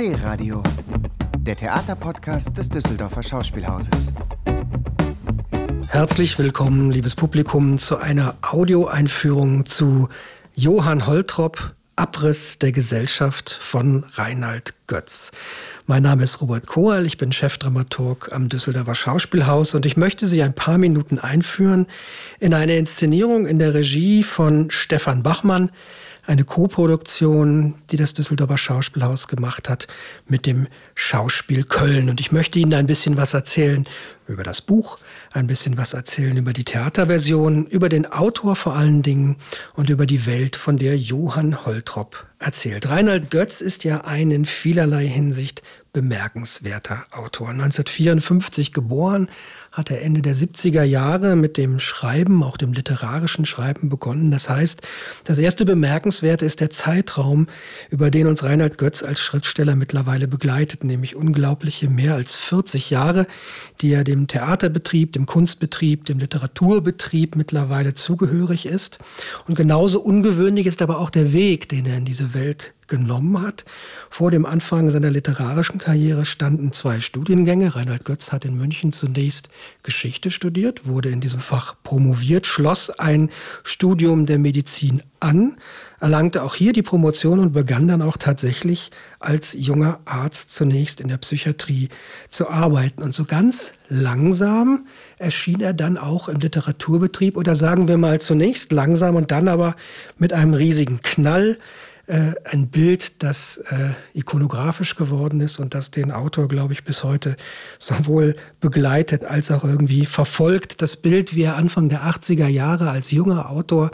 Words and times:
D-Radio, 0.00 0.62
der 1.40 1.56
Theaterpodcast 1.56 2.56
des 2.56 2.70
Düsseldorfer 2.70 3.22
Schauspielhauses. 3.22 4.08
Herzlich 5.88 6.38
willkommen, 6.38 6.90
liebes 6.90 7.14
Publikum, 7.14 7.76
zu 7.76 7.98
einer 7.98 8.34
Audioeinführung 8.40 9.66
zu 9.66 10.08
Johann 10.54 11.06
Holtrop, 11.06 11.74
Abriss 11.96 12.58
der 12.58 12.72
Gesellschaft 12.72 13.50
von 13.50 14.04
Reinhard 14.14 14.72
Götz. 14.90 15.30
Mein 15.86 16.02
Name 16.02 16.24
ist 16.24 16.40
Robert 16.40 16.66
Kohl, 16.66 17.06
ich 17.06 17.16
bin 17.16 17.30
Chefdramaturg 17.30 18.30
am 18.32 18.48
Düsseldorfer 18.48 18.96
Schauspielhaus 18.96 19.76
und 19.76 19.86
ich 19.86 19.96
möchte 19.96 20.26
Sie 20.26 20.42
ein 20.42 20.52
paar 20.52 20.78
Minuten 20.78 21.20
einführen 21.20 21.86
in 22.40 22.54
eine 22.54 22.76
Inszenierung 22.76 23.46
in 23.46 23.60
der 23.60 23.72
Regie 23.72 24.24
von 24.24 24.68
Stefan 24.72 25.22
Bachmann, 25.22 25.70
eine 26.26 26.42
Koproduktion, 26.42 27.76
die 27.92 27.98
das 27.98 28.14
Düsseldorfer 28.14 28.58
Schauspielhaus 28.58 29.28
gemacht 29.28 29.68
hat 29.68 29.86
mit 30.26 30.44
dem 30.44 30.66
Schauspiel 30.96 31.62
Köln. 31.62 32.10
Und 32.10 32.20
ich 32.20 32.32
möchte 32.32 32.58
Ihnen 32.58 32.74
ein 32.74 32.88
bisschen 32.88 33.16
was 33.16 33.32
erzählen 33.32 33.88
über 34.26 34.42
das 34.42 34.60
Buch, 34.60 34.98
ein 35.30 35.46
bisschen 35.46 35.78
was 35.78 35.92
erzählen 35.92 36.36
über 36.36 36.52
die 36.52 36.64
Theaterversion, 36.64 37.66
über 37.66 37.88
den 37.88 38.10
Autor 38.10 38.56
vor 38.56 38.74
allen 38.74 39.02
Dingen 39.02 39.36
und 39.74 39.88
über 39.88 40.04
die 40.04 40.26
Welt, 40.26 40.56
von 40.56 40.78
der 40.78 40.98
Johann 40.98 41.64
Holtrop 41.64 42.29
erzählt. 42.40 42.88
Reinhard 42.88 43.30
Götz 43.30 43.60
ist 43.60 43.84
ja 43.84 44.04
ein 44.04 44.30
in 44.30 44.44
vielerlei 44.46 45.06
Hinsicht 45.06 45.62
bemerkenswerter 45.92 47.04
Autor. 47.10 47.50
1954 47.50 48.72
geboren, 48.72 49.28
hat 49.72 49.90
er 49.90 50.02
Ende 50.02 50.20
der 50.20 50.34
70er 50.34 50.82
Jahre 50.82 51.36
mit 51.36 51.56
dem 51.56 51.78
Schreiben, 51.78 52.42
auch 52.42 52.56
dem 52.56 52.72
literarischen 52.72 53.46
Schreiben 53.46 53.88
begonnen. 53.88 54.30
Das 54.30 54.48
heißt, 54.48 54.82
das 55.24 55.38
erste 55.38 55.64
Bemerkenswerte 55.64 56.44
ist 56.44 56.60
der 56.60 56.70
Zeitraum, 56.70 57.46
über 57.88 58.10
den 58.10 58.26
uns 58.26 58.42
Reinhard 58.42 58.78
Götz 58.78 59.02
als 59.02 59.20
Schriftsteller 59.20 59.76
mittlerweile 59.76 60.26
begleitet, 60.26 60.82
nämlich 60.82 61.14
unglaubliche 61.14 61.88
mehr 61.88 62.14
als 62.14 62.34
40 62.34 62.90
Jahre, 62.90 63.26
die 63.80 63.92
er 63.92 64.02
dem 64.02 64.26
Theaterbetrieb, 64.26 65.12
dem 65.12 65.26
Kunstbetrieb, 65.26 66.04
dem 66.04 66.18
Literaturbetrieb 66.18 67.36
mittlerweile 67.36 67.94
zugehörig 67.94 68.66
ist. 68.66 68.98
Und 69.46 69.54
genauso 69.54 70.00
ungewöhnlich 70.00 70.66
ist 70.66 70.82
aber 70.82 70.98
auch 70.98 71.10
der 71.10 71.32
Weg, 71.32 71.68
den 71.68 71.86
er 71.86 71.96
in 71.96 72.04
diese 72.04 72.34
Welt 72.34 72.74
genommen 72.90 73.40
hat. 73.40 73.64
Vor 74.10 74.30
dem 74.30 74.44
Anfang 74.44 74.90
seiner 74.90 75.08
literarischen 75.08 75.78
Karriere 75.78 76.26
standen 76.26 76.72
zwei 76.72 77.00
Studiengänge. 77.00 77.74
Reinhard 77.74 78.04
Götz 78.04 78.32
hat 78.32 78.44
in 78.44 78.58
München 78.58 78.92
zunächst 78.92 79.48
Geschichte 79.82 80.30
studiert, 80.30 80.86
wurde 80.86 81.08
in 81.08 81.22
diesem 81.22 81.40
Fach 81.40 81.74
promoviert, 81.82 82.46
schloss 82.46 82.90
ein 82.90 83.30
Studium 83.64 84.26
der 84.26 84.38
Medizin 84.38 85.02
an, 85.20 85.56
erlangte 86.00 86.42
auch 86.42 86.54
hier 86.54 86.72
die 86.72 86.82
Promotion 86.82 87.38
und 87.38 87.52
begann 87.52 87.86
dann 87.86 88.02
auch 88.02 88.16
tatsächlich 88.16 88.90
als 89.20 89.52
junger 89.52 90.00
Arzt 90.06 90.50
zunächst 90.50 91.00
in 91.00 91.08
der 91.08 91.18
Psychiatrie 91.18 91.90
zu 92.30 92.48
arbeiten. 92.48 93.02
Und 93.02 93.14
so 93.14 93.24
ganz 93.24 93.74
langsam 93.88 94.86
erschien 95.18 95.60
er 95.60 95.74
dann 95.74 95.98
auch 95.98 96.28
im 96.28 96.40
Literaturbetrieb 96.40 97.36
oder 97.36 97.54
sagen 97.54 97.86
wir 97.86 97.98
mal 97.98 98.20
zunächst 98.20 98.72
langsam 98.72 99.14
und 99.16 99.30
dann 99.30 99.48
aber 99.48 99.76
mit 100.18 100.32
einem 100.32 100.54
riesigen 100.54 101.00
Knall 101.02 101.58
äh, 102.10 102.34
ein 102.44 102.68
Bild, 102.68 103.22
das 103.22 103.58
äh, 103.70 103.90
ikonografisch 104.14 104.96
geworden 104.96 105.40
ist 105.40 105.60
und 105.60 105.74
das 105.74 105.92
den 105.92 106.10
Autor, 106.10 106.48
glaube 106.48 106.72
ich, 106.72 106.82
bis 106.82 107.04
heute 107.04 107.36
sowohl 107.78 108.34
begleitet 108.58 109.24
als 109.24 109.52
auch 109.52 109.62
irgendwie 109.62 110.06
verfolgt. 110.06 110.82
Das 110.82 110.96
Bild, 110.96 111.36
wie 111.36 111.44
er 111.44 111.56
Anfang 111.56 111.88
der 111.88 112.02
80er 112.02 112.48
Jahre 112.48 112.90
als 112.90 113.12
junger 113.12 113.50
Autor 113.50 113.92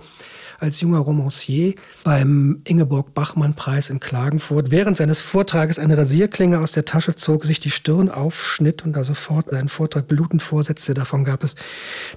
als 0.58 0.80
junger 0.80 0.98
Romancier 0.98 1.74
beim 2.04 2.60
Ingeborg-Bachmann-Preis 2.64 3.90
in 3.90 4.00
Klagenfurt 4.00 4.70
während 4.70 4.96
seines 4.96 5.20
Vortrages 5.20 5.78
eine 5.78 5.96
Rasierklinge 5.96 6.58
aus 6.58 6.72
der 6.72 6.84
Tasche 6.84 7.14
zog, 7.14 7.44
sich 7.44 7.60
die 7.60 7.70
Stirn 7.70 8.10
aufschnitt 8.10 8.84
und 8.84 8.94
da 8.94 9.04
sofort 9.04 9.50
seinen 9.50 9.68
Vortrag 9.68 10.06
blutend 10.06 10.42
vorsetzte. 10.42 10.94
Davon 10.94 11.24
gab 11.24 11.44
es 11.44 11.56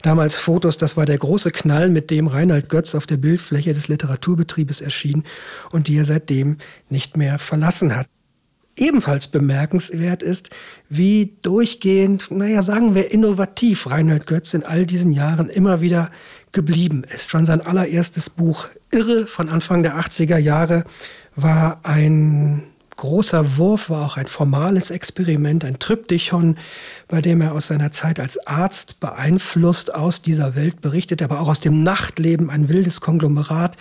damals 0.02 0.38
Fotos. 0.38 0.78
Das 0.78 0.97
war 0.97 1.06
der 1.06 1.18
große 1.18 1.52
Knall, 1.52 1.90
mit 1.90 2.12
dem 2.12 2.28
Reinhard 2.28 2.69
Götz 2.69 2.96
auf 2.96 3.06
der 3.06 3.18
Bildfläche 3.18 3.74
des 3.74 3.88
Literaturbetriebes 3.88 4.81
erschien 4.81 5.24
und 5.72 5.88
die 5.88 5.97
er 5.97 6.06
seitdem 6.06 6.58
nicht 6.90 7.18
mehr 7.18 7.40
verlassen 7.40 7.96
hat 7.96 8.08
ebenfalls 8.79 9.28
bemerkenswert 9.28 10.23
ist, 10.23 10.50
wie 10.90 11.38
durchgehend, 11.41 12.31
naja, 12.31 12.62
sagen 12.62 12.95
wir 12.95 13.12
innovativ 13.12 13.90
Reinhard 13.90 14.25
Götz 14.25 14.53
in 14.53 14.63
all 14.63 14.85
diesen 14.85 15.12
Jahren 15.12 15.50
immer 15.50 15.81
wieder 15.81 16.12
geblieben 16.51 17.03
ist. 17.03 17.29
Schon 17.29 17.45
sein 17.45 17.62
allererstes 17.62 18.29
Buch 18.29 18.68
Irre 18.91 19.28
von 19.28 19.50
Anfang 19.50 19.84
der 19.84 20.00
80er 20.00 20.38
Jahre 20.38 20.84
war 21.35 21.81
ein 21.84 22.63
großer 23.00 23.56
Wurf, 23.58 23.90
war 23.90 24.06
auch 24.06 24.18
ein 24.18 24.28
formales 24.28 24.92
Experiment, 24.92 25.64
ein 25.64 25.80
Tryptychon, 25.80 26.58
bei 27.08 27.22
dem 27.22 27.40
er 27.40 27.54
aus 27.54 27.68
seiner 27.68 27.92
Zeit 27.92 28.20
als 28.20 28.46
Arzt 28.46 29.00
beeinflusst 29.00 29.96
aus 29.96 30.22
dieser 30.22 30.56
Welt 30.56 30.82
berichtet, 30.82 31.22
aber 31.22 31.40
auch 31.40 31.48
aus 31.48 31.62
dem 31.62 31.82
Nachtleben, 31.82 32.50
ein 32.50 32.68
wildes 32.68 33.00
Konglomerat. 33.00 33.78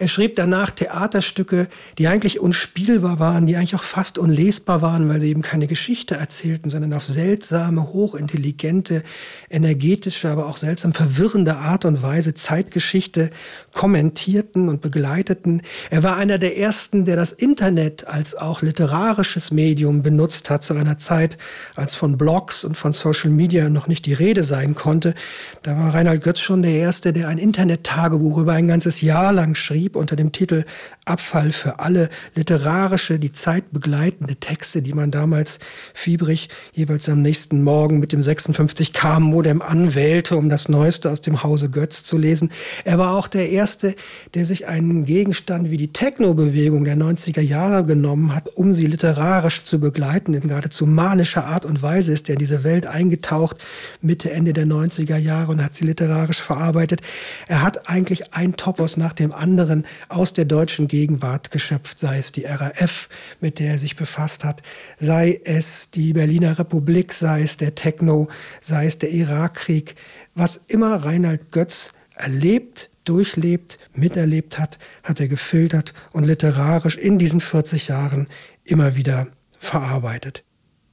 Er 0.00 0.08
schrieb 0.08 0.34
danach 0.34 0.72
Theaterstücke, 0.72 1.68
die 1.96 2.08
eigentlich 2.08 2.40
unspielbar 2.40 3.20
waren, 3.20 3.46
die 3.46 3.56
eigentlich 3.56 3.76
auch 3.76 3.84
fast 3.84 4.18
unlesbar 4.18 4.82
waren, 4.82 5.08
weil 5.08 5.20
sie 5.20 5.30
eben 5.30 5.42
keine 5.42 5.68
Geschichte 5.68 6.16
erzählten, 6.16 6.68
sondern 6.68 6.92
auf 6.92 7.04
seltsame, 7.04 7.92
hochintelligente, 7.92 9.04
energetische, 9.48 10.28
aber 10.28 10.46
auch 10.46 10.56
seltsam 10.56 10.92
verwirrende 10.92 11.56
Art 11.56 11.84
und 11.84 12.02
Weise 12.02 12.34
Zeitgeschichte 12.34 13.30
kommentierten 13.72 14.68
und 14.68 14.80
begleiteten. 14.80 15.62
Er 15.90 16.02
war 16.02 16.16
einer 16.16 16.38
der 16.38 16.58
ersten, 16.58 17.04
der 17.04 17.14
das 17.14 17.30
Internet 17.30 18.08
als 18.08 18.34
auch 18.34 18.55
literarisches 18.62 19.50
Medium 19.50 20.02
benutzt 20.02 20.50
hat 20.50 20.64
zu 20.64 20.74
einer 20.74 20.98
Zeit, 20.98 21.38
als 21.74 21.94
von 21.94 22.18
Blogs 22.18 22.64
und 22.64 22.76
von 22.76 22.92
Social 22.92 23.30
Media 23.30 23.68
noch 23.68 23.86
nicht 23.86 24.06
die 24.06 24.12
Rede 24.12 24.44
sein 24.44 24.74
konnte. 24.74 25.14
Da 25.62 25.76
war 25.76 25.94
Reinhard 25.94 26.22
Götz 26.22 26.40
schon 26.40 26.62
der 26.62 26.72
Erste, 26.72 27.12
der 27.12 27.28
ein 27.28 27.38
Internet-Tagebuch 27.38 28.38
über 28.38 28.52
ein 28.52 28.68
ganzes 28.68 29.00
Jahr 29.00 29.32
lang 29.32 29.54
schrieb 29.54 29.96
unter 29.96 30.16
dem 30.16 30.32
Titel 30.32 30.64
Abfall 31.04 31.52
für 31.52 31.78
alle, 31.78 32.08
literarische, 32.34 33.18
die 33.18 33.30
Zeit 33.30 33.72
begleitende 33.72 34.36
Texte, 34.36 34.82
die 34.82 34.92
man 34.92 35.12
damals 35.12 35.60
fiebrig 35.94 36.48
jeweils 36.72 37.08
am 37.08 37.22
nächsten 37.22 37.62
Morgen 37.62 38.00
mit 38.00 38.12
dem 38.12 38.20
56K-Modem 38.20 39.62
anwählte, 39.62 40.36
um 40.36 40.48
das 40.48 40.68
Neueste 40.68 41.10
aus 41.10 41.20
dem 41.20 41.44
Hause 41.44 41.70
Götz 41.70 42.02
zu 42.02 42.18
lesen. 42.18 42.50
Er 42.84 42.98
war 42.98 43.14
auch 43.14 43.28
der 43.28 43.50
Erste, 43.50 43.94
der 44.34 44.44
sich 44.44 44.66
einen 44.66 45.04
Gegenstand 45.04 45.70
wie 45.70 45.76
die 45.76 45.92
Techno-Bewegung 45.92 46.84
der 46.84 46.96
90er 46.96 47.40
Jahre 47.40 47.84
genommen 47.84 48.34
hat, 48.34 48.45
um 48.54 48.72
sie 48.72 48.86
literarisch 48.86 49.64
zu 49.64 49.80
begleiten. 49.80 50.34
In 50.34 50.48
geradezu 50.48 50.86
manischer 50.86 51.46
Art 51.46 51.64
und 51.64 51.82
Weise 51.82 52.12
ist 52.12 52.28
er 52.28 52.34
in 52.34 52.38
diese 52.38 52.64
Welt 52.64 52.86
eingetaucht, 52.86 53.64
Mitte, 54.00 54.30
Ende 54.30 54.52
der 54.52 54.66
90er 54.66 55.16
Jahre 55.16 55.52
und 55.52 55.64
hat 55.64 55.74
sie 55.74 55.84
literarisch 55.84 56.40
verarbeitet. 56.40 57.00
Er 57.48 57.62
hat 57.62 57.88
eigentlich 57.88 58.34
ein 58.34 58.56
Topos 58.56 58.96
nach 58.96 59.12
dem 59.12 59.32
anderen 59.32 59.86
aus 60.08 60.32
der 60.32 60.44
deutschen 60.44 60.88
Gegenwart 60.88 61.50
geschöpft, 61.50 61.98
sei 61.98 62.18
es 62.18 62.32
die 62.32 62.44
RAF, 62.44 63.08
mit 63.40 63.58
der 63.58 63.72
er 63.72 63.78
sich 63.78 63.96
befasst 63.96 64.44
hat, 64.44 64.62
sei 64.98 65.40
es 65.44 65.90
die 65.90 66.12
Berliner 66.12 66.58
Republik, 66.58 67.12
sei 67.12 67.42
es 67.42 67.56
der 67.56 67.74
Techno, 67.74 68.28
sei 68.60 68.86
es 68.86 68.98
der 68.98 69.10
Irakkrieg, 69.10 69.94
was 70.34 70.60
immer 70.68 71.04
Reinhard 71.04 71.52
Götz 71.52 71.92
erlebt, 72.14 72.90
durchlebt, 73.08 73.78
miterlebt 73.94 74.58
hat, 74.58 74.78
hat 75.02 75.20
er 75.20 75.28
gefiltert 75.28 75.94
und 76.12 76.24
literarisch 76.24 76.96
in 76.96 77.18
diesen 77.18 77.40
40 77.40 77.88
Jahren 77.88 78.28
immer 78.64 78.96
wieder 78.96 79.28
verarbeitet. 79.58 80.44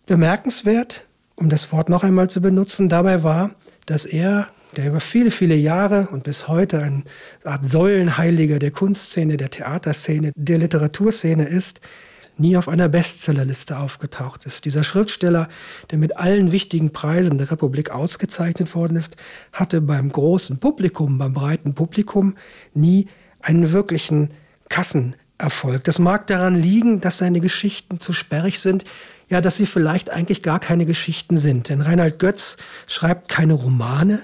Bemerkenswert 0.05 1.07
um 1.35 1.49
das 1.49 1.71
Wort 1.71 1.89
noch 1.89 2.03
einmal 2.03 2.29
zu 2.29 2.41
benutzen, 2.41 2.89
dabei 2.89 3.23
war, 3.23 3.51
dass 3.85 4.05
er, 4.05 4.47
der 4.75 4.87
über 4.87 4.99
viele, 4.99 5.31
viele 5.31 5.55
Jahre 5.55 6.07
und 6.11 6.23
bis 6.23 6.47
heute 6.47 6.81
eine 6.81 7.03
Art 7.43 7.65
Säulenheiliger 7.65 8.59
der 8.59 8.71
Kunstszene, 8.71 9.37
der 9.37 9.49
Theaterszene, 9.49 10.31
der 10.35 10.57
Literaturszene 10.57 11.45
ist, 11.45 11.81
nie 12.37 12.57
auf 12.57 12.67
einer 12.67 12.89
Bestsellerliste 12.89 13.77
aufgetaucht 13.77 14.45
ist. 14.45 14.65
Dieser 14.65 14.83
Schriftsteller, 14.83 15.47
der 15.91 15.97
mit 15.97 16.17
allen 16.17 16.51
wichtigen 16.51 16.91
Preisen 16.91 17.37
der 17.37 17.51
Republik 17.51 17.91
ausgezeichnet 17.91 18.73
worden 18.75 18.97
ist, 18.97 19.15
hatte 19.51 19.81
beim 19.81 20.11
großen 20.11 20.59
Publikum, 20.59 21.17
beim 21.17 21.33
breiten 21.33 21.75
Publikum 21.75 22.35
nie 22.73 23.07
einen 23.41 23.71
wirklichen 23.71 24.31
Kassenerfolg. 24.69 25.83
Das 25.83 25.99
mag 25.99 26.27
daran 26.27 26.55
liegen, 26.55 27.01
dass 27.01 27.19
seine 27.19 27.39
Geschichten 27.39 27.99
zu 27.99 28.13
sperrig 28.13 28.59
sind, 28.59 28.85
ja, 29.29 29.41
dass 29.41 29.57
sie 29.57 29.65
vielleicht 29.65 30.09
eigentlich 30.09 30.41
gar 30.41 30.59
keine 30.59 30.85
Geschichten 30.85 31.37
sind. 31.37 31.69
Denn 31.69 31.81
Reinhard 31.81 32.19
Götz 32.19 32.57
schreibt 32.87 33.29
keine 33.29 33.53
Romane, 33.53 34.21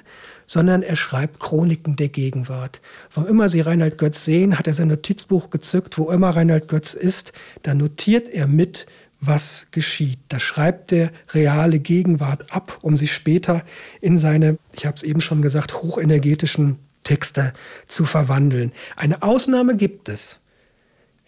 sondern 0.50 0.82
er 0.82 0.96
schreibt 0.96 1.40
Chroniken 1.40 1.96
der 1.96 2.10
Gegenwart. 2.10 2.82
Wo 3.14 3.22
immer 3.22 3.50
Sie 3.50 3.62
Reinhard 3.62 4.00
Götz 4.00 4.26
sehen, 4.26 4.58
hat 4.58 4.66
er 4.66 4.74
sein 4.74 4.88
Notizbuch 4.88 5.52
gezückt. 5.52 6.00
Wo 6.00 6.10
immer 6.10 6.32
Reinhard 6.32 6.68
Götz 6.68 6.96
ist, 6.96 7.34
da 7.62 7.76
notiert 7.76 8.28
er 8.28 8.48
mit, 8.48 8.88
was 9.22 9.68
geschieht. 9.70 10.18
Da 10.28 10.40
schreibt 10.40 10.92
er 10.92 11.12
reale 11.36 11.78
Gegenwart 11.78 12.52
ab, 12.52 12.80
um 12.82 12.98
sie 12.98 13.08
später 13.08 13.64
in 14.02 14.18
seine, 14.18 14.58
ich 14.76 14.88
habe 14.88 14.96
es 14.96 15.04
eben 15.04 15.22
schon 15.22 15.44
gesagt, 15.44 15.84
hochenergetischen 15.84 16.80
Texte 17.04 17.54
zu 17.88 18.06
verwandeln. 18.06 18.72
Eine 18.96 19.22
Ausnahme 19.22 19.78
gibt 19.78 20.10
es. 20.10 20.40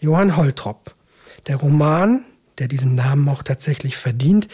Johann 0.00 0.36
Holtrop. 0.36 0.96
Der 1.46 1.56
Roman 1.56 2.24
der 2.58 2.68
diesen 2.68 2.94
Namen 2.94 3.28
auch 3.28 3.42
tatsächlich 3.42 3.96
verdient. 3.96 4.48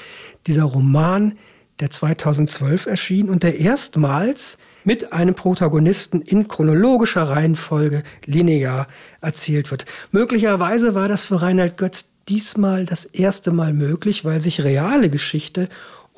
Dieser 0.46 0.64
Roman, 0.64 1.36
der 1.80 1.90
2012 1.90 2.86
erschien 2.86 3.30
und 3.30 3.42
der 3.42 3.58
erstmals 3.58 4.58
mit 4.84 5.12
einem 5.12 5.34
Protagonisten 5.34 6.20
in 6.22 6.48
chronologischer 6.48 7.24
Reihenfolge 7.24 8.02
linear 8.24 8.86
erzählt 9.20 9.70
wird. 9.70 9.84
Möglicherweise 10.10 10.94
war 10.94 11.08
das 11.08 11.24
für 11.24 11.40
Reinhard 11.40 11.76
Götz 11.76 12.06
diesmal 12.28 12.84
das 12.84 13.04
erste 13.04 13.52
Mal 13.52 13.72
möglich, 13.72 14.24
weil 14.24 14.40
sich 14.40 14.62
reale 14.62 15.10
Geschichte 15.10 15.68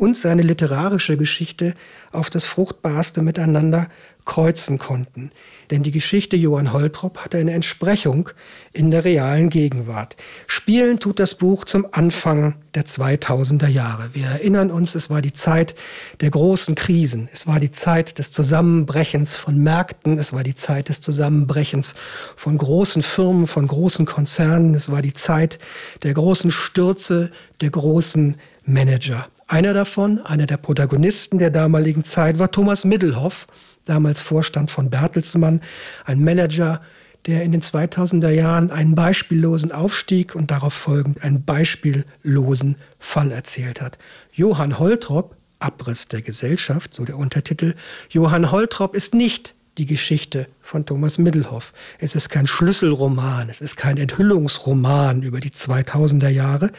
und 0.01 0.17
seine 0.17 0.43
literarische 0.43 1.19
Geschichte 1.19 1.75
auf 2.11 2.31
das 2.31 2.47
fruchtbarste 2.47 3.21
miteinander 3.21 3.89
kreuzen 4.25 4.79
konnten. 4.79 5.31
Denn 5.71 5.83
die 5.83 5.91
Geschichte 5.91 6.37
Johann 6.37 6.73
Holtrop 6.73 7.19
hatte 7.19 7.39
eine 7.39 7.53
Entsprechung 7.53 8.31
in 8.73 8.91
der 8.91 9.05
realen 9.05 9.51
Gegenwart. 9.51 10.17
Spielen 10.47 10.99
tut 11.01 11.19
das 11.19 11.35
Buch 11.35 11.65
zum 11.65 11.87
Anfang 11.93 12.55
der 12.75 12.87
2000er 12.87 13.69
Jahre. 13.69 14.11
Wir 14.13 14.27
erinnern 14.27 14.71
uns, 14.71 14.95
es 14.95 15.11
war 15.11 15.23
die 15.23 15.33
Zeit 15.33 15.75
der 16.21 16.31
großen 16.31 16.75
Krisen. 16.75 17.29
Es 17.33 17.47
war 17.47 17.61
die 17.61 17.71
Zeit 17.71 18.19
des 18.19 18.33
Zusammenbrechens 18.33 19.37
von 19.37 19.59
Märkten. 19.59 20.19
Es 20.19 20.33
war 20.33 20.43
die 20.43 20.55
Zeit 20.55 20.89
des 20.89 21.01
Zusammenbrechens 21.01 21.95
von 22.37 22.59
großen 22.59 23.03
Firmen, 23.03 23.47
von 23.47 23.67
großen 23.67 24.07
Konzernen. 24.07 24.75
Es 24.75 24.91
war 24.91 25.03
die 25.03 25.15
Zeit 25.15 25.59
der 26.03 26.15
großen 26.15 26.51
Stürze, 26.51 27.31
der 27.61 27.71
großen 27.71 28.37
Manager. 28.65 29.27
Einer 29.47 29.75
davon, 29.75 30.19
einer 30.25 30.47
der 30.47 30.57
Protagonisten 30.57 31.39
der 31.39 31.51
damaligen 31.51 32.05
Zeit, 32.05 32.39
war 32.39 32.51
Thomas 32.51 32.85
Middelhoff, 32.85 33.47
damals 33.85 34.21
Vorstand 34.21 34.71
von 34.71 34.91
Bertelsmann, 34.91 35.61
ein 36.05 36.23
Manager, 36.23 36.81
der 37.27 37.43
in 37.43 37.53
den 37.53 37.63
2000er 37.63 38.31
Jahren 38.31 38.71
einen 38.71 38.95
beispiellosen 38.95 39.73
Aufstieg 39.73 40.35
und 40.35 40.51
darauf 40.51 40.73
folgend 40.73 41.23
einen 41.23 41.45
beispiellosen 41.45 42.77
Fall 42.99 43.33
erzählt 43.33 43.81
hat. 43.81 43.99
Johann 44.33 44.79
Holtrop, 44.79 45.37
Abriss 45.59 46.09
der 46.09 46.23
Gesellschaft, 46.23 46.95
so 46.95 47.05
der 47.05 47.19
Untertitel, 47.19 47.75
Johann 48.09 48.51
Holtrop 48.51 48.95
ist 48.97 49.15
nicht 49.15 49.55
die 49.81 49.87
Geschichte 49.87 50.47
von 50.61 50.85
Thomas 50.85 51.17
Middelhoff. 51.17 51.73
Es 51.99 52.15
ist 52.15 52.29
kein 52.29 52.47
Schlüsselroman, 52.47 53.49
es 53.49 53.63
ist 53.63 53.79
kein 53.79 53.97
Enthüllungsroman 53.97 55.23
über 55.23 55.41
die 55.41 55.53
2000er 55.53 56.29
Jahre, 56.29 56.71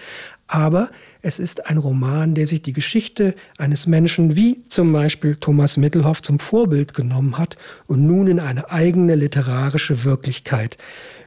aber 0.45 0.92
es 1.24 1.39
ist 1.39 1.65
ein 1.65 1.80
Roman, 1.80 2.36
der 2.36 2.45
sich 2.45 2.62
die 2.62 2.74
Geschichte 2.74 3.33
eines 3.57 3.88
Menschen 3.88 4.36
wie 4.36 4.62
zum 4.69 4.94
Beispiel 4.94 5.36
Thomas 5.36 5.77
Mittelhoff 5.77 6.21
zum 6.21 6.38
Vorbild 6.38 6.94
genommen 6.94 7.39
hat 7.39 7.57
und 7.88 8.06
nun 8.06 8.27
in 8.27 8.39
eine 8.39 8.69
eigene 8.69 9.15
literarische 9.15 10.03
Wirklichkeit 10.03 10.77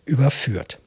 überführt. 0.04 0.78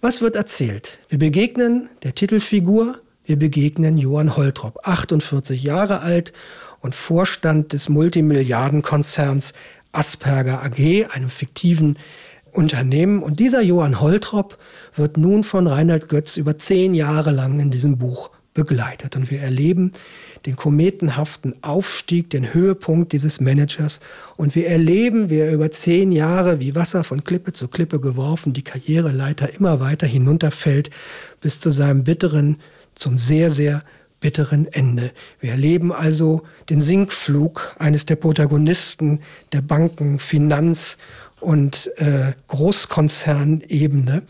Was 0.00 0.20
wird 0.20 0.36
erzählt? 0.36 1.00
Wir 1.08 1.18
begegnen 1.18 1.88
der 2.04 2.14
Titelfigur, 2.14 3.00
wir 3.24 3.40
begegnen 3.40 3.98
Johann 3.98 4.36
Holtrop, 4.36 4.78
48 4.84 5.64
Jahre 5.64 6.00
alt 6.00 6.32
und 6.78 6.94
Vorstand 6.94 7.72
des 7.72 7.88
Multimilliardenkonzerns 7.88 9.52
Asperger 9.92 10.62
AG, 10.62 11.06
einem 11.12 11.30
fiktiven 11.30 11.98
Unternehmen. 12.50 13.22
Und 13.22 13.40
dieser 13.40 13.62
Johann 13.62 14.00
Holtrop 14.00 14.58
wird 14.94 15.16
nun 15.16 15.44
von 15.44 15.66
Reinhard 15.66 16.08
Götz 16.08 16.36
über 16.36 16.58
zehn 16.58 16.94
Jahre 16.94 17.30
lang 17.30 17.60
in 17.60 17.70
diesem 17.70 17.98
Buch 17.98 18.30
begleitet. 18.54 19.16
Und 19.16 19.30
wir 19.30 19.40
erleben 19.40 19.92
den 20.44 20.56
kometenhaften 20.56 21.54
Aufstieg, 21.62 22.30
den 22.30 22.52
Höhepunkt 22.52 23.12
dieses 23.12 23.40
Managers. 23.40 24.00
Und 24.36 24.54
wir 24.54 24.68
erleben, 24.68 25.30
wie 25.30 25.38
er 25.38 25.52
über 25.52 25.70
zehn 25.70 26.12
Jahre 26.12 26.60
wie 26.60 26.74
Wasser 26.74 27.04
von 27.04 27.24
Klippe 27.24 27.52
zu 27.52 27.68
Klippe 27.68 28.00
geworfen, 28.00 28.52
die 28.52 28.64
Karriereleiter 28.64 29.54
immer 29.54 29.80
weiter 29.80 30.06
hinunterfällt, 30.06 30.90
bis 31.40 31.60
zu 31.60 31.70
seinem 31.70 32.04
bitteren, 32.04 32.58
zum 32.94 33.16
sehr, 33.18 33.50
sehr 33.50 33.82
bitteren 34.22 34.66
Ende. 34.72 35.12
Wir 35.40 35.50
erleben 35.50 35.92
also 35.92 36.42
den 36.70 36.80
Sinkflug 36.80 37.76
eines 37.78 38.06
der 38.06 38.16
Protagonisten 38.16 39.20
der 39.52 39.60
Banken, 39.60 40.18
Finanz- 40.18 40.96
und 41.40 41.90
äh, 41.98 42.32
Großkonzernebene. 42.46 44.22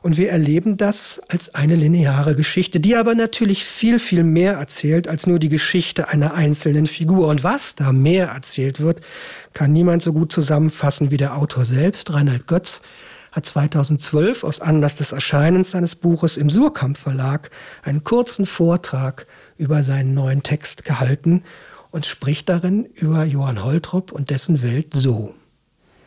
Und 0.00 0.16
wir 0.16 0.30
erleben 0.30 0.76
das 0.76 1.20
als 1.28 1.54
eine 1.54 1.74
lineare 1.74 2.36
Geschichte, 2.36 2.78
die 2.78 2.94
aber 2.94 3.16
natürlich 3.16 3.64
viel, 3.64 3.98
viel 3.98 4.22
mehr 4.22 4.52
erzählt 4.52 5.08
als 5.08 5.26
nur 5.26 5.40
die 5.40 5.48
Geschichte 5.48 6.08
einer 6.08 6.34
einzelnen 6.34 6.86
Figur. 6.86 7.26
Und 7.26 7.42
was 7.42 7.74
da 7.74 7.92
mehr 7.92 8.28
erzählt 8.28 8.78
wird, 8.78 9.00
kann 9.54 9.72
niemand 9.72 10.02
so 10.02 10.12
gut 10.12 10.30
zusammenfassen 10.30 11.10
wie 11.10 11.16
der 11.16 11.36
Autor 11.36 11.64
selbst. 11.64 12.12
Reinhard 12.12 12.46
Götz 12.46 12.80
hat 13.32 13.46
2012 13.46 14.44
aus 14.44 14.60
Anlass 14.60 14.96
des 14.96 15.12
Erscheinens 15.12 15.70
seines 15.70 15.94
Buches 15.94 16.36
im 16.36 16.50
Surkamp 16.50 16.96
Verlag 16.96 17.50
einen 17.82 18.04
kurzen 18.04 18.46
Vortrag 18.46 19.26
über 19.56 19.82
seinen 19.82 20.14
neuen 20.14 20.42
Text 20.42 20.84
gehalten 20.84 21.42
und 21.90 22.06
spricht 22.06 22.48
darin 22.48 22.86
über 22.94 23.24
Johann 23.24 23.62
Holtrop 23.64 24.12
und 24.12 24.30
dessen 24.30 24.62
Welt 24.62 24.88
so. 24.94 25.34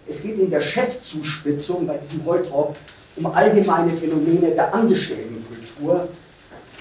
Es 0.08 0.24
geht 0.24 0.38
in 0.38 0.50
der 0.50 0.62
Chefzuspitzung 0.62 1.88
bei 1.88 1.98
diesem 1.98 2.26
Holtrop 2.26 2.76
um 3.16 3.26
allgemeine 3.28 3.92
Phänomene 3.92 4.52
der 4.52 4.74
Angestelltenkultur. 4.74 6.08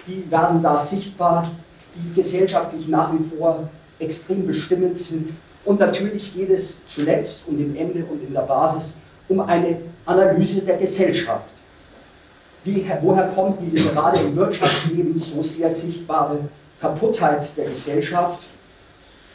Die 0.06 0.30
werden 0.30 0.62
da 0.62 0.78
sichtbar, 0.78 1.50
die 1.94 2.14
gesellschaftlich 2.14 2.88
nach 2.88 3.12
wie 3.12 3.36
vor 3.36 3.68
extrem 3.98 4.46
bestimmend 4.46 4.96
sind. 4.98 5.30
Und 5.64 5.80
natürlich 5.80 6.34
geht 6.34 6.50
es 6.50 6.86
zuletzt 6.86 7.44
und 7.46 7.60
im 7.60 7.76
Ende 7.76 8.04
und 8.04 8.22
in 8.26 8.32
der 8.32 8.42
Basis 8.42 8.96
um 9.30 9.40
eine 9.40 9.78
Analyse 10.04 10.62
der 10.62 10.76
Gesellschaft. 10.76 11.54
Wie, 12.64 12.84
woher 13.00 13.28
kommt 13.28 13.58
diese 13.62 13.88
gerade 13.88 14.20
im 14.20 14.36
Wirtschaftsleben 14.36 15.16
so 15.16 15.42
sehr 15.42 15.70
sichtbare 15.70 16.40
Kaputtheit 16.80 17.56
der 17.56 17.66
Gesellschaft? 17.66 18.40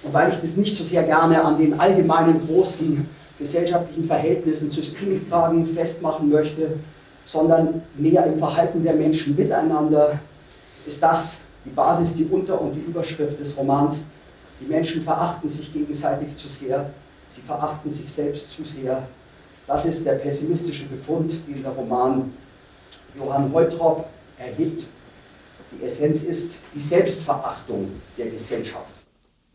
Und 0.03 0.13
weil 0.13 0.29
ich 0.29 0.35
das 0.35 0.57
nicht 0.57 0.75
so 0.75 0.83
sehr 0.83 1.03
gerne 1.03 1.43
an 1.43 1.57
den 1.57 1.79
allgemeinen 1.79 2.45
großen 2.45 3.09
gesellschaftlichen 3.39 4.03
Verhältnissen, 4.03 4.69
Systemfragen 4.69 5.65
festmachen 5.65 6.29
möchte, 6.29 6.73
sondern 7.25 7.81
mehr 7.97 8.25
im 8.25 8.37
Verhalten 8.37 8.83
der 8.83 8.93
Menschen 8.93 9.35
miteinander, 9.35 10.19
ist 10.85 11.01
das 11.01 11.37
die 11.65 11.69
Basis, 11.69 12.15
die 12.15 12.25
Unter- 12.25 12.61
und 12.61 12.73
die 12.73 12.81
Überschrift 12.81 13.39
des 13.39 13.57
Romans. 13.57 14.05
Die 14.61 14.65
Menschen 14.65 15.01
verachten 15.01 15.49
sich 15.49 15.73
gegenseitig 15.73 16.35
zu 16.35 16.47
sehr, 16.47 16.91
sie 17.27 17.41
verachten 17.41 17.89
sich 17.89 18.09
selbst 18.11 18.51
zu 18.51 18.63
sehr. 18.63 19.07
Das 19.67 19.85
ist 19.85 20.05
der 20.05 20.13
pessimistische 20.13 20.85
Befund, 20.85 21.31
den 21.47 21.63
der 21.63 21.71
Roman 21.71 22.31
Johann 23.17 23.51
Heutrop 23.51 24.07
ergibt. 24.37 24.87
Die 25.71 25.83
Essenz 25.83 26.21
ist 26.21 26.57
die 26.73 26.79
Selbstverachtung 26.79 27.89
der 28.17 28.27
Gesellschaft. 28.27 28.93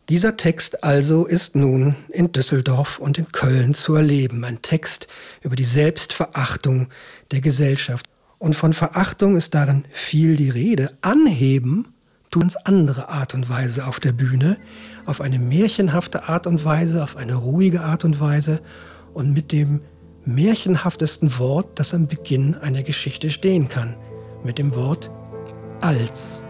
Dieser 0.09 0.35
Text 0.35 0.83
also 0.83 1.25
ist 1.25 1.55
nun 1.55 1.95
in 2.09 2.31
Düsseldorf 2.33 2.99
und 2.99 3.17
in 3.17 3.31
Köln 3.31 3.73
zu 3.73 3.95
erleben. 3.95 4.43
Ein 4.43 4.61
Text 4.61 5.07
über 5.41 5.55
die 5.55 5.63
Selbstverachtung 5.63 6.89
der 7.31 7.39
Gesellschaft. 7.39 8.05
Und 8.37 8.55
von 8.55 8.73
Verachtung 8.73 9.37
ist 9.37 9.53
darin 9.53 9.85
viel 9.91 10.35
die 10.35 10.49
Rede. 10.49 10.91
Anheben 11.01 11.93
tun 12.31 12.47
es 12.47 12.57
andere 12.57 13.09
Art 13.09 13.33
und 13.33 13.49
Weise 13.49 13.87
auf 13.87 13.99
der 13.99 14.11
Bühne, 14.11 14.57
auf 15.05 15.21
eine 15.21 15.39
märchenhafte 15.39 16.23
Art 16.23 16.47
und 16.47 16.65
Weise, 16.65 17.03
auf 17.03 17.15
eine 17.15 17.35
ruhige 17.35 17.81
Art 17.81 18.03
und 18.03 18.19
Weise 18.19 18.61
und 19.13 19.31
mit 19.31 19.51
dem 19.51 19.81
märchenhaftesten 20.25 21.37
Wort, 21.39 21.67
das 21.75 21.93
am 21.93 22.07
Beginn 22.07 22.55
einer 22.55 22.83
Geschichte 22.83 23.29
stehen 23.29 23.67
kann, 23.69 23.95
mit 24.43 24.57
dem 24.57 24.75
Wort 24.75 25.11
als. 25.81 26.45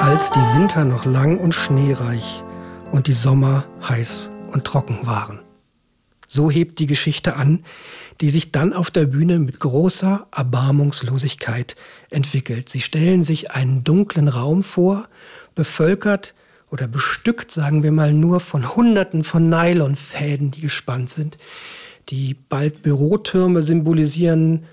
als 0.00 0.30
die 0.30 0.40
Winter 0.40 0.84
noch 0.84 1.04
lang 1.04 1.38
und 1.38 1.54
schneereich 1.54 2.42
und 2.92 3.06
die 3.06 3.12
Sommer 3.12 3.64
heiß 3.86 4.32
und 4.48 4.64
trocken 4.64 5.06
waren. 5.06 5.40
So 6.26 6.50
hebt 6.50 6.78
die 6.78 6.86
Geschichte 6.86 7.36
an, 7.36 7.64
die 8.20 8.28
sich 8.28 8.52
dann 8.52 8.74
auf 8.74 8.90
der 8.90 9.06
Bühne 9.06 9.38
mit 9.38 9.60
großer 9.60 10.26
Erbarmungslosigkeit 10.36 11.74
entwickelt. 12.10 12.68
Sie 12.68 12.82
stellen 12.82 13.24
sich 13.24 13.52
einen 13.52 13.82
dunklen 13.82 14.28
Raum 14.28 14.62
vor, 14.62 15.08
bevölkert 15.54 16.34
oder 16.70 16.86
bestückt, 16.86 17.50
sagen 17.50 17.82
wir 17.82 17.92
mal, 17.92 18.12
nur 18.12 18.40
von 18.40 18.76
Hunderten 18.76 19.24
von 19.24 19.48
Nylonfäden, 19.48 20.50
die 20.50 20.60
gespannt 20.60 21.08
sind, 21.08 21.38
die 22.10 22.34
bald 22.34 22.82
Bürotürme 22.82 23.62
symbolisieren, 23.62 24.66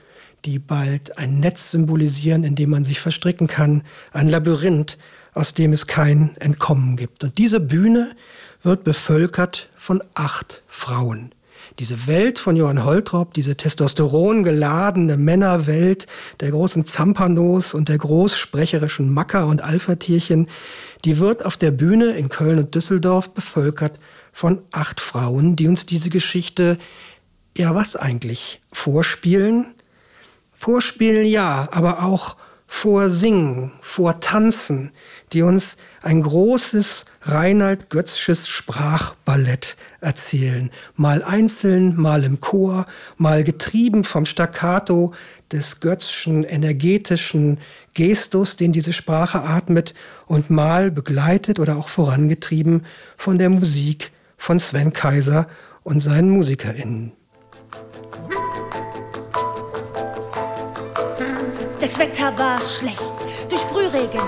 die 0.44 0.60
bald 0.60 1.18
ein 1.18 1.40
Netz 1.40 1.72
symbolisieren, 1.72 2.44
in 2.44 2.56
dem 2.56 2.70
man 2.70 2.84
sich 2.84 3.00
verstricken 3.00 3.48
kann, 3.48 3.84
ein 4.12 4.28
Labyrinth, 4.28 4.98
aus 5.36 5.54
dem 5.54 5.74
es 5.74 5.86
kein 5.86 6.36
Entkommen 6.38 6.96
gibt. 6.96 7.24
Und 7.24 7.38
diese 7.38 7.60
Bühne 7.60 8.16
wird 8.64 8.84
bevölkert 8.84 9.70
von 9.76 10.02
acht 10.16 10.64
Frauen, 10.66 11.32
Diese 11.78 12.08
Welt 12.08 12.40
von 12.40 12.56
Johann 12.56 12.84
Holtrop, 12.86 13.34
diese 13.34 13.58
testosterongeladene 13.58 15.18
Männerwelt 15.18 16.08
der 16.40 16.52
großen 16.52 16.86
Zampanos 16.86 17.74
und 17.74 17.90
der 17.90 17.98
großsprecherischen 17.98 19.14
Macker 19.14 19.48
und 19.48 19.62
Alphatierchen, 19.62 20.48
die 21.04 21.18
wird 21.18 21.44
auf 21.46 21.58
der 21.58 21.72
Bühne 21.72 22.12
in 22.12 22.30
Köln 22.30 22.60
und 22.60 22.74
Düsseldorf 22.74 23.30
bevölkert 23.32 24.00
von 24.32 24.62
acht 24.72 25.02
Frauen, 25.02 25.56
die 25.56 25.68
uns 25.68 25.86
diese 25.86 26.10
Geschichte, 26.10 26.78
ja 27.58 27.76
was 27.76 27.96
eigentlich, 27.96 28.62
vorspielen? 28.72 29.76
Vorspielen 30.54 31.26
ja, 31.26 31.68
aber 31.72 32.04
auch 32.04 32.38
vorsingen, 32.68 33.72
vortanzen, 33.82 34.92
die 35.34 35.44
uns 35.44 35.78
ein 36.02 36.22
großes 36.22 37.06
Reinhard 37.22 37.90
Götzsches 37.90 38.48
Sprachballett 38.48 39.78
erzählen, 40.02 40.72
mal 40.96 41.24
einzeln, 41.24 41.96
mal 41.96 42.24
im 42.24 42.40
Chor, 42.40 42.86
mal 43.18 43.44
getrieben 43.44 44.04
vom 44.04 44.26
Staccato 44.26 45.14
des 45.52 45.80
Götzschen 45.80 46.44
energetischen 46.44 47.60
Gestus, 47.94 48.56
den 48.56 48.72
diese 48.72 48.94
Sprache 48.94 49.42
atmet, 49.42 49.94
und 50.26 50.50
mal 50.50 50.92
begleitet 50.92 51.60
oder 51.60 51.78
auch 51.78 51.90
vorangetrieben 51.90 52.86
von 53.16 53.38
der 53.38 53.50
Musik 53.50 54.12
von 54.38 54.60
Sven 54.60 54.92
Kaiser 54.92 55.48
und 55.84 56.00
seinen 56.00 56.30
MusikerInnen. 56.30 57.14
Das 61.80 62.00
Wetter 62.00 62.38
war 62.38 62.60
schlecht, 62.62 63.02
durch 63.50 63.62
Sprühregen 63.62 64.22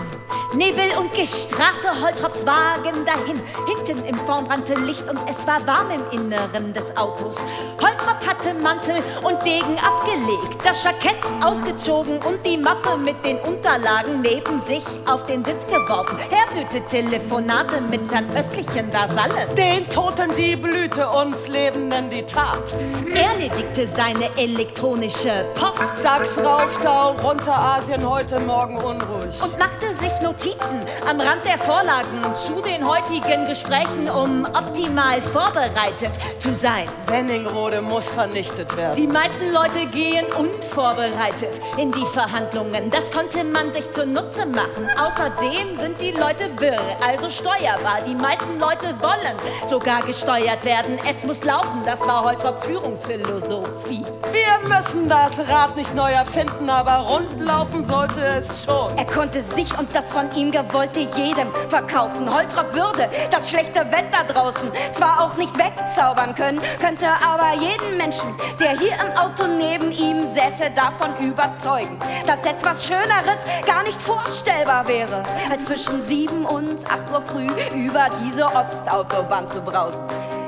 Nebel 0.58 0.90
und 0.98 1.14
Gischt 1.14 1.54
raste 1.54 2.02
Holtrops 2.02 2.44
Wagen 2.44 3.06
dahin. 3.06 3.40
Hinten 3.68 4.04
im 4.06 4.16
Vorn 4.26 4.46
brannte 4.46 4.74
Licht 4.74 5.08
und 5.08 5.20
es 5.30 5.46
war 5.46 5.66
warm 5.68 5.92
im 5.92 6.20
Inneren 6.20 6.74
des 6.74 6.98
Autos. 6.98 7.38
Holtrop 7.80 8.26
hatte 8.26 8.56
Mantel 8.56 8.96
und 9.22 9.46
Degen 9.46 9.78
abgelegt, 9.78 10.58
das 10.66 10.84
Jackett 10.84 11.20
ausgezogen 11.44 12.18
und 12.24 12.44
die 12.44 12.58
Mappe 12.58 12.98
mit 12.98 13.24
den 13.24 13.38
Unterlagen 13.42 14.22
neben 14.22 14.58
sich 14.58 14.82
auf 15.06 15.28
den 15.28 15.46
Sitz 15.46 15.68
geworfen. 15.68 16.18
Er 16.32 16.48
führte 16.56 16.84
Telefonate 16.88 17.80
mit 17.80 18.08
fernöstlichen 18.08 18.92
Vasallen. 18.92 19.54
Den 19.56 19.88
Toten 19.90 20.34
die 20.36 20.56
Blüte, 20.56 21.08
uns 21.08 21.48
Lebenden 21.48 22.10
die 22.10 22.24
Tat. 22.24 22.76
Er 23.14 23.34
erledigte 23.34 23.88
seine 23.88 24.36
elektronische 24.36 25.46
Post. 25.54 26.02
Tags 26.02 26.36
Raufdau, 26.40 27.12
runter 27.24 27.56
Asien, 27.56 28.10
heute 28.10 28.40
Morgen 28.40 28.78
unruhig. 28.78 29.40
Und 29.44 29.60
machte 29.60 29.94
sich 29.94 30.12
Notizen 30.22 30.47
Notizen 30.48 30.82
am 31.08 31.20
Rand 31.20 31.46
der 31.46 31.58
Vorlagen 31.58 32.22
zu 32.34 32.62
den 32.62 32.88
heutigen 32.88 33.48
Gesprächen, 33.48 34.10
um 34.10 34.46
optimal 34.46 35.22
vorbereitet 35.22 36.12
zu 36.40 36.54
sein. 36.54 36.88
Wenningrode 37.08 37.82
muss 37.82 38.10
vernichtet 38.10 38.76
werden. 38.78 38.96
Die 38.96 39.08
meisten 39.08 39.52
Leute 39.52 39.86
gehen 39.88 40.26
unvorbereitet 40.38 41.60
in 41.78 41.92
die 41.92 42.06
Verhandlungen. 42.06 42.90
Das 42.90 43.12
konnte 43.12 43.44
man 43.44 43.74
sich 43.74 43.92
zunutze 43.92 44.46
machen. 44.46 44.90
Außerdem 44.98 45.76
sind 45.76 46.00
die 46.00 46.12
Leute 46.12 46.50
wirr, 46.60 46.80
also 47.06 47.30
steuerbar. 47.30 48.02
Die 48.06 48.16
meisten 48.16 48.60
Leute 48.60 48.88
wollen 49.02 49.36
sogar 49.66 50.02
gesteuert 50.04 50.64
werden. 50.64 50.98
Es 51.10 51.26
muss 51.26 51.44
laufen, 51.44 51.82
das 51.86 52.08
war 52.08 52.24
Holtrops 52.24 52.66
Führungsphilosophie. 52.66 54.06
Wir 54.32 54.70
müssen 54.70 55.10
das 55.10 55.40
Rad 55.50 55.76
nicht 55.76 55.94
neu 55.94 56.12
erfinden, 56.12 56.70
aber 56.70 56.98
rundlaufen 57.08 57.84
sollte 57.84 58.24
es 58.26 58.64
schon. 58.64 58.98
Er 58.98 59.06
konnte 59.06 59.42
sich 59.42 59.78
und 59.78 59.94
das 59.96 60.12
von 60.12 60.27
ihm 60.36 60.52
Gewollte 60.52 61.02
jedem 61.02 61.52
verkaufen. 61.70 62.34
Holtrop 62.34 62.74
würde 62.74 63.10
das 63.32 63.50
schlechte 63.50 63.80
Wetter 63.92 64.24
draußen 64.28 64.72
zwar 64.94 65.22
auch 65.22 65.38
nicht 65.38 65.58
wegzaubern 65.58 66.36
können, 66.36 66.62
könnte 66.80 67.08
aber 67.08 67.54
jeden 67.60 67.98
Menschen, 67.98 68.36
der 68.60 68.78
hier 68.78 68.94
im 68.94 69.18
Auto 69.18 69.46
neben 69.48 69.92
ihm 69.92 70.26
säße, 70.26 70.72
davon 70.76 71.16
überzeugen, 71.20 71.98
dass 72.26 72.46
etwas 72.46 72.86
Schöneres 72.86 73.40
gar 73.66 73.84
nicht 73.84 74.02
vorstellbar 74.02 74.88
wäre, 74.88 75.24
als 75.50 75.66
zwischen 75.66 76.02
7 76.02 76.46
und 76.46 76.86
8 76.90 77.12
Uhr 77.12 77.22
früh 77.22 77.48
über 77.76 78.08
diese 78.24 78.46
Ostautobahn 78.46 79.48
zu 79.48 79.62
brausen 79.62 80.06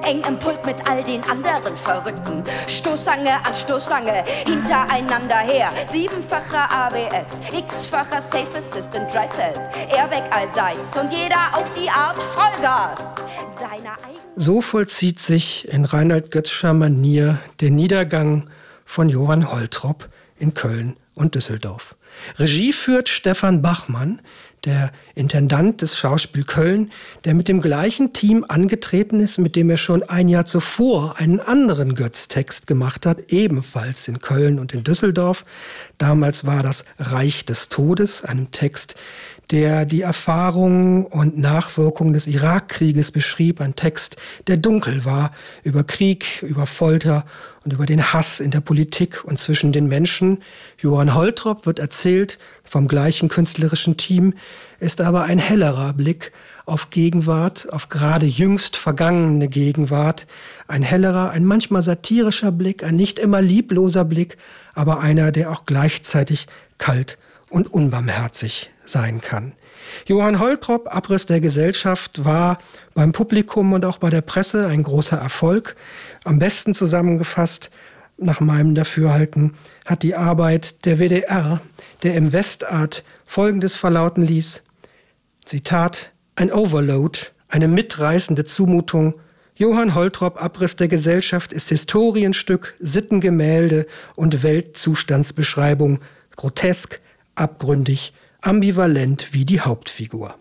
eng 0.09 0.23
im 0.27 0.39
Pult 0.39 0.65
mit 0.65 0.77
all 0.89 1.03
den 1.03 1.23
anderen 1.25 1.77
Verrückten. 1.77 2.43
Stoßstange 2.67 3.45
an 3.45 3.53
Stoßstange, 3.53 4.23
hintereinander 4.47 5.37
her. 5.37 5.71
Siebenfacher 5.91 6.71
ABS, 6.71 7.27
x-facher 7.55 8.21
Safe 8.21 8.57
Assistant 8.57 9.13
Drive 9.13 9.31
Self, 9.33 9.57
Airbag 9.95 10.23
allseits 10.35 10.97
und 10.99 11.13
jeder 11.13 11.55
auf 11.55 11.71
die 11.73 11.89
Art 11.89 12.19
Vollgas. 12.21 12.99
so 14.35 14.61
vollzieht 14.61 15.19
sich 15.19 15.67
in 15.71 15.85
Reinhard 15.85 16.31
Götzscher 16.31 16.73
Manier 16.73 17.39
der 17.59 17.69
Niedergang 17.69 18.49
von 18.85 19.09
Johann 19.09 19.51
Holtrop 19.51 20.09
in 20.37 20.55
Köln 20.55 20.97
und 21.13 21.35
Düsseldorf. 21.35 21.95
Regie 22.37 22.73
führt 22.73 23.09
Stefan 23.09 23.61
Bachmann, 23.61 24.21
der 24.65 24.91
Intendant 25.15 25.81
des 25.81 25.97
Schauspiel 25.97 26.43
Köln, 26.43 26.91
der 27.23 27.33
mit 27.33 27.47
dem 27.47 27.61
gleichen 27.61 28.13
Team 28.13 28.45
angetreten 28.47 29.19
ist, 29.19 29.37
mit 29.37 29.55
dem 29.55 29.69
er 29.69 29.77
schon 29.77 30.03
ein 30.03 30.27
Jahr 30.27 30.45
zuvor 30.45 31.17
einen 31.17 31.39
anderen 31.39 31.95
Götz-Text 31.95 32.67
gemacht 32.67 33.05
hat, 33.05 33.31
ebenfalls 33.31 34.07
in 34.07 34.19
Köln 34.19 34.59
und 34.59 34.73
in 34.73 34.83
Düsseldorf. 34.83 35.45
Damals 35.97 36.45
war 36.45 36.63
das 36.63 36.83
Reich 36.97 37.45
des 37.45 37.69
Todes, 37.69 38.25
einem 38.25 38.51
Text, 38.51 38.95
der 39.51 39.85
die 39.85 40.01
Erfahrungen 40.01 41.05
und 41.05 41.37
Nachwirkungen 41.37 42.13
des 42.13 42.27
Irakkrieges 42.27 43.11
beschrieb, 43.11 43.61
ein 43.61 43.75
Text, 43.75 44.17
der 44.47 44.57
dunkel 44.57 45.05
war 45.05 45.31
über 45.63 45.83
Krieg, 45.83 46.43
über 46.43 46.67
Folter 46.67 47.25
und 47.65 47.73
über 47.73 47.85
den 47.85 48.13
Hass 48.13 48.39
in 48.39 48.51
der 48.51 48.61
Politik 48.61 49.23
und 49.25 49.39
zwischen 49.39 49.71
den 49.71 49.87
Menschen. 49.87 50.43
Johann 50.77 51.15
Holtrop 51.15 51.65
wird 51.65 51.79
erzählt 51.99 52.39
vom 52.63 52.87
gleichen 52.87 53.27
künstlerischen 53.27 53.97
Team, 53.97 54.33
ist 54.79 55.01
aber 55.01 55.23
ein 55.23 55.37
hellerer 55.37 55.91
Blick 55.91 56.31
auf 56.65 56.91
Gegenwart, 56.91 57.67
auf 57.73 57.89
gerade 57.89 58.25
jüngst 58.25 58.77
vergangene 58.77 59.49
Gegenwart, 59.49 60.25
ein 60.69 60.81
hellerer, 60.81 61.31
ein 61.31 61.43
manchmal 61.43 61.81
satirischer 61.81 62.53
Blick, 62.53 62.85
ein 62.85 62.95
nicht 62.95 63.19
immer 63.19 63.41
liebloser 63.41 64.05
Blick, 64.05 64.37
aber 64.75 65.01
einer, 65.01 65.33
der 65.33 65.51
auch 65.51 65.65
gleichzeitig 65.65 66.47
kalt 66.77 67.17
und 67.49 67.67
unbarmherzig 67.67 68.71
sein 68.85 69.19
kann. 69.19 69.51
Johann 70.05 70.39
Holtrop, 70.39 70.87
Abriss 70.95 71.25
der 71.25 71.41
Gesellschaft, 71.41 72.23
war 72.23 72.59
beim 72.93 73.11
Publikum 73.11 73.73
und 73.73 73.83
auch 73.83 73.97
bei 73.97 74.09
der 74.09 74.21
Presse 74.21 74.67
ein 74.67 74.83
großer 74.83 75.17
Erfolg. 75.17 75.75
Am 76.23 76.39
besten 76.39 76.73
zusammengefasst, 76.73 77.69
nach 78.21 78.39
meinem 78.39 78.75
Dafürhalten, 78.75 79.53
hat 79.85 80.03
die 80.03 80.15
Arbeit 80.15 80.85
der 80.85 80.99
WDR, 80.99 81.61
der 82.03 82.15
im 82.15 82.31
Westart 82.31 83.03
Folgendes 83.25 83.75
verlauten 83.75 84.23
ließ. 84.23 84.63
Zitat, 85.45 86.11
ein 86.35 86.51
Overload, 86.51 87.19
eine 87.47 87.67
mitreißende 87.67 88.45
Zumutung. 88.45 89.15
Johann 89.55 89.95
Holtrop 89.95 90.41
Abriss 90.41 90.75
der 90.75 90.87
Gesellschaft 90.87 91.51
ist 91.51 91.69
Historienstück, 91.69 92.75
Sittengemälde 92.79 93.87
und 94.15 94.43
Weltzustandsbeschreibung, 94.43 95.99
grotesk, 96.35 97.01
abgründig, 97.35 98.13
ambivalent 98.41 99.33
wie 99.33 99.45
die 99.45 99.59
Hauptfigur. 99.59 100.35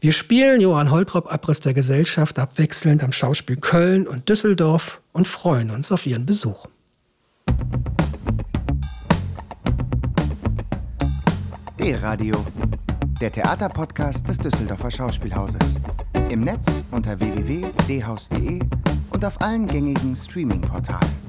Wir 0.00 0.12
spielen 0.12 0.60
Johann 0.60 0.90
Holtrop 0.90 1.32
Abriss 1.32 1.60
der 1.60 1.74
Gesellschaft 1.74 2.38
abwechselnd 2.38 3.02
am 3.02 3.12
Schauspiel 3.12 3.56
Köln 3.56 4.06
und 4.06 4.28
Düsseldorf 4.28 5.00
und 5.12 5.26
freuen 5.26 5.70
uns 5.70 5.92
auf 5.92 6.06
Ihren 6.06 6.26
Besuch. 6.26 6.66
D-Radio, 11.78 12.44
der 13.20 13.30
Theaterpodcast 13.30 14.28
des 14.28 14.38
Düsseldorfer 14.38 14.90
Schauspielhauses. 14.90 15.76
Im 16.30 16.40
Netz 16.40 16.82
unter 16.90 17.18
www.dhaus.de 17.20 18.60
und 19.10 19.24
auf 19.24 19.40
allen 19.40 19.66
gängigen 19.66 20.16
Streaming-Portalen. 20.16 21.25